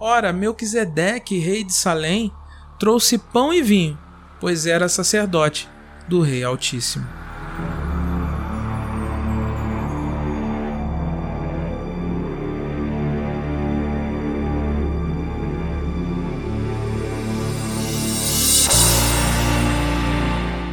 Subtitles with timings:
[0.00, 2.32] Ora, Melquisedeque, rei de Salém,
[2.78, 3.98] trouxe pão e vinho,
[4.38, 5.68] pois era sacerdote
[6.06, 7.04] do Rei Altíssimo.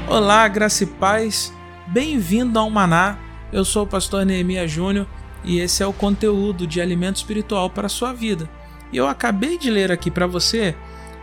[0.07, 1.51] Olá, graça e paz,
[1.87, 3.17] bem-vindo ao Maná.
[3.51, 5.07] Eu sou o pastor Neemias Júnior
[5.43, 8.47] e esse é o conteúdo de alimento espiritual para a sua vida.
[8.93, 10.75] Eu acabei de ler aqui para você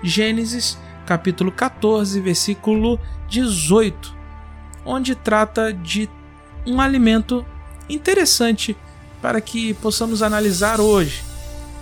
[0.03, 2.98] Gênesis capítulo 14, versículo
[3.29, 4.15] 18,
[4.84, 6.09] onde trata de
[6.67, 7.45] um alimento
[7.89, 8.77] interessante
[9.20, 11.23] para que possamos analisar hoje.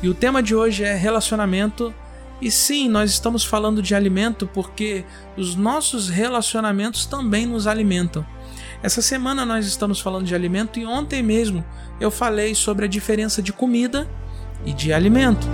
[0.02, 1.94] E o tema de hoje é relacionamento
[2.40, 5.04] e sim, nós estamos falando de alimento porque
[5.36, 8.24] os nossos relacionamentos também nos alimentam.
[8.82, 11.62] Essa semana nós estamos falando de alimento e ontem mesmo
[12.00, 14.08] eu falei sobre a diferença de comida
[14.64, 15.46] e de alimento.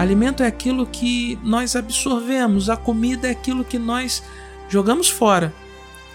[0.00, 4.22] Alimento é aquilo que nós absorvemos, a comida é aquilo que nós
[4.66, 5.52] jogamos fora,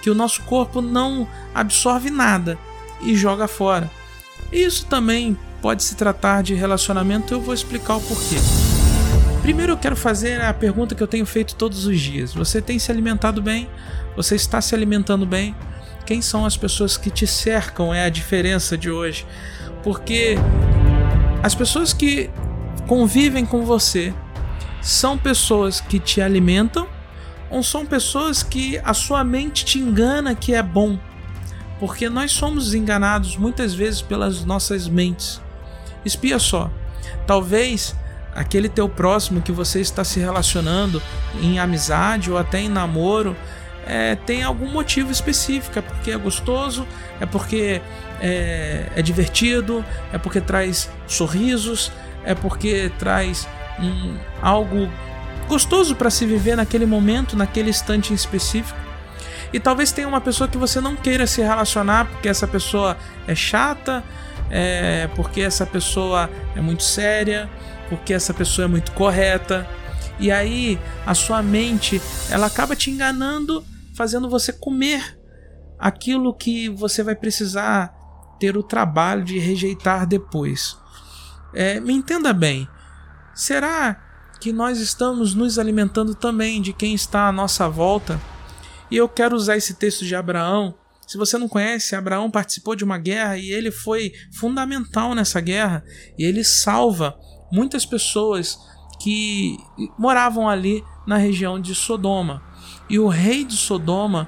[0.02, 2.58] que o nosso corpo não absorve nada
[3.00, 3.88] e joga fora.
[4.52, 8.38] Isso também pode se tratar de relacionamento, eu vou explicar o porquê.
[9.44, 12.33] Primeiro eu quero fazer a pergunta que eu tenho feito todos os dias.
[12.33, 13.69] Você tem se alimentado bem?
[14.16, 15.56] Você está se alimentando bem?
[16.08, 19.28] Quem são as pessoas que te cercam é a diferença de hoje.
[19.83, 20.38] Porque
[21.44, 22.31] as pessoas que
[22.88, 24.14] convivem com você
[24.81, 26.88] são pessoas que te alimentam
[27.50, 30.97] ou são pessoas que a sua mente te engana que é bom?
[31.80, 35.41] Porque nós somos enganados muitas vezes pelas nossas mentes.
[36.03, 36.69] Espia só.
[37.28, 37.95] Talvez
[38.33, 41.02] aquele teu próximo que você está se relacionando
[41.41, 43.36] em amizade ou até em namoro
[43.86, 46.88] é, tem algum motivo específico, é porque é gostoso,
[47.19, 47.81] é porque
[48.19, 51.91] é, é divertido, é porque traz sorrisos,
[52.26, 53.48] é porque traz
[53.80, 54.90] um, algo
[55.48, 58.78] gostoso para se viver naquele momento, naquele instante em específico.
[59.53, 62.97] E talvez tenha uma pessoa que você não queira se relacionar porque essa pessoa
[63.28, 64.03] é chata,
[64.50, 67.50] é, porque essa pessoa é muito séria,
[67.90, 69.68] porque essa pessoa é muito correta.
[70.19, 73.64] E aí a sua mente ela acaba te enganando,
[73.96, 75.18] fazendo você comer
[75.78, 77.94] aquilo que você vai precisar
[78.40, 80.78] ter o trabalho de rejeitar depois.
[81.55, 82.67] É, me entenda bem.
[83.33, 83.99] Será
[84.39, 88.19] que nós estamos nos alimentando também de quem está à nossa volta?
[88.91, 90.75] E eu quero usar esse texto de Abraão.
[91.07, 95.83] Se você não conhece, Abraão participou de uma guerra e ele foi fundamental nessa guerra.
[96.17, 97.17] E ele salva
[97.51, 98.59] muitas pessoas
[98.99, 99.57] que
[99.97, 102.43] moravam ali na região de Sodoma.
[102.89, 104.27] E o rei de Sodoma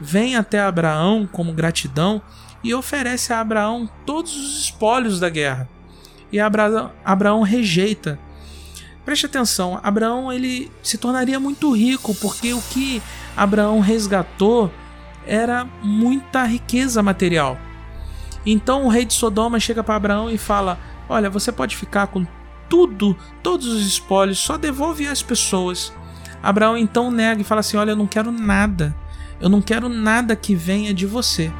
[0.00, 2.22] vem até Abraão como gratidão
[2.62, 5.68] e oferece a Abraão todos os espólios da guerra.
[6.30, 8.18] E Abraão, rejeita.
[9.04, 13.02] Preste atenção, Abraão ele se tornaria muito rico porque o que
[13.34, 14.70] Abraão resgatou
[15.26, 17.58] era muita riqueza material.
[18.44, 20.78] Então o rei de Sodoma chega para Abraão e fala:
[21.08, 22.26] Olha, você pode ficar com
[22.68, 25.92] tudo, todos os espólios, só devolve às pessoas.
[26.42, 28.94] Abraão então nega e fala assim: Olha, eu não quero nada,
[29.40, 31.52] eu não quero nada que venha de você,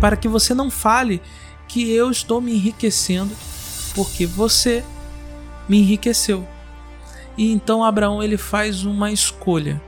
[0.00, 1.20] para que você não fale
[1.66, 3.34] que eu estou me enriquecendo,
[3.94, 4.84] porque você
[5.68, 6.46] me enriqueceu.
[7.36, 9.80] E então Abraão ele faz uma escolha.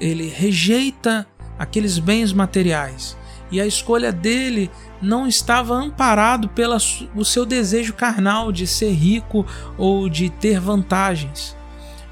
[0.00, 1.26] Ele rejeita
[1.58, 3.16] aqueles bens materiais
[3.52, 4.70] e a escolha dele
[5.00, 6.80] não estava amparado pelo
[7.24, 11.54] seu desejo carnal de ser rico ou de ter vantagens.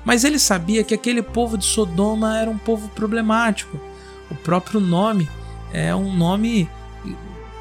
[0.04, 3.80] Mas ele sabia que aquele povo de Sodoma era um povo problemático.
[4.30, 5.28] O próprio nome
[5.72, 6.68] é um nome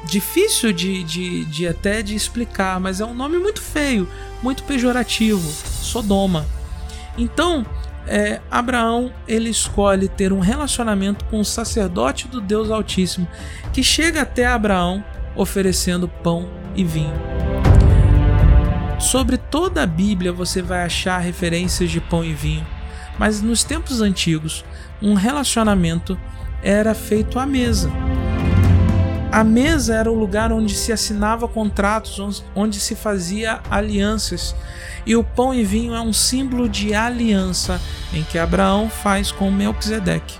[0.04, 4.08] difícil de, de, de até de explicar, mas é um nome muito feio,
[4.42, 5.48] muito pejorativo,
[5.82, 6.46] Sodoma.
[7.16, 7.66] Então,
[8.06, 13.28] é, Abraão ele escolhe ter um relacionamento com o sacerdote do Deus Altíssimo,
[13.72, 15.04] que chega até Abraão
[15.36, 17.14] oferecendo pão e vinho.
[18.98, 22.66] Sobre toda a Bíblia você vai achar referências de pão e vinho,
[23.18, 24.64] mas nos tempos antigos,
[25.00, 26.18] um relacionamento
[26.62, 27.90] era feito à mesa.
[29.32, 34.56] A mesa era o lugar onde se assinava contratos, onde se fazia alianças.
[35.06, 37.80] E o pão e vinho é um símbolo de aliança
[38.12, 40.36] em que Abraão faz com Melquisedeque.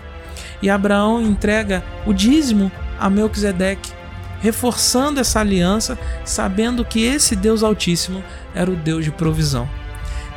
[0.60, 3.92] E Abraão entrega o dízimo a Melquisedeque,
[4.40, 9.69] reforçando essa aliança, sabendo que esse Deus Altíssimo era o Deus de provisão.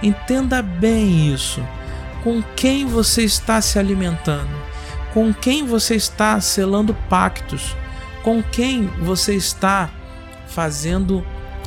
[0.03, 1.61] Entenda bem isso.
[2.23, 4.61] Com quem você está se alimentando?
[5.11, 7.75] Com quem você está selando pactos?
[8.23, 9.91] Com quem você está
[10.47, 11.23] fazendo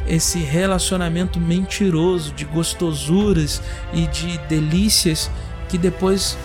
[0.08, 3.60] esse relacionamento mentiroso de gostosuras
[3.92, 5.30] e de delícias
[5.68, 6.38] que depois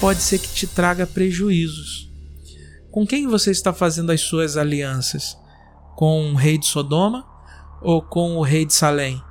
[0.00, 2.10] pode ser que te traga prejuízos.
[2.90, 5.38] Com quem você está fazendo as suas alianças?
[5.96, 7.24] Com o rei de Sodoma
[7.80, 9.22] ou com o rei de Salém?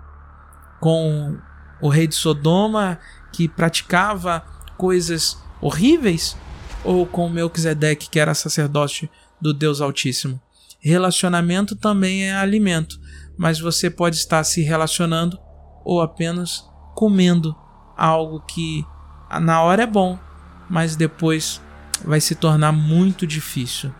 [0.79, 1.37] Com
[1.81, 2.99] o rei de Sodoma
[3.33, 4.43] que praticava
[4.77, 6.37] coisas horríveis
[6.83, 9.09] ou com Melquisedeque que era sacerdote
[9.41, 10.39] do Deus Altíssimo?
[10.79, 12.99] Relacionamento também é alimento,
[13.37, 15.37] mas você pode estar se relacionando
[15.83, 16.65] ou apenas
[16.95, 17.55] comendo
[17.97, 18.85] algo que
[19.41, 20.17] na hora é bom,
[20.69, 21.61] mas depois
[22.03, 23.93] vai se tornar muito difícil.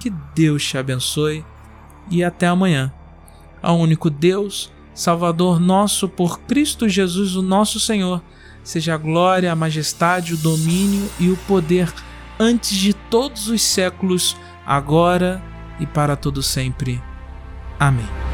[0.00, 1.44] Que Deus te abençoe
[2.10, 2.92] e até amanhã.
[3.62, 8.22] Ao único Deus, Salvador nosso por Cristo Jesus, o nosso Senhor,
[8.64, 11.92] seja a glória, a majestade, o domínio e o poder
[12.38, 14.36] antes de todos os séculos,
[14.66, 15.42] agora
[15.78, 17.02] e para todo sempre.
[17.78, 18.31] Amém.